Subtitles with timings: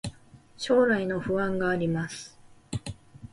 [0.57, 2.35] 将来の不安があります